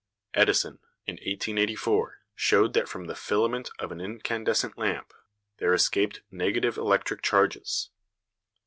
[0.33, 5.13] Edison, in 1884, showed that from the filament of an incandescent lamp
[5.57, 7.91] there escaped negative electric charges.